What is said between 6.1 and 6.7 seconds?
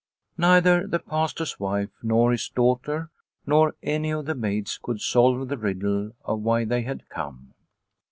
of why